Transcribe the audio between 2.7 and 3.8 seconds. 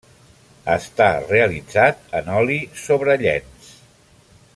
sobre llenç.